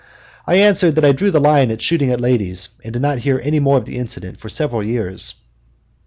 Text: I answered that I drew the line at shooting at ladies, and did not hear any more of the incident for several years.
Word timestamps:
I 0.47 0.55
answered 0.55 0.95
that 0.95 1.05
I 1.05 1.11
drew 1.11 1.29
the 1.29 1.39
line 1.39 1.69
at 1.69 1.79
shooting 1.79 2.09
at 2.11 2.19
ladies, 2.19 2.69
and 2.83 2.91
did 2.91 3.03
not 3.03 3.19
hear 3.19 3.39
any 3.43 3.59
more 3.59 3.77
of 3.77 3.85
the 3.85 3.99
incident 3.99 4.39
for 4.39 4.49
several 4.49 4.83
years. 4.83 5.35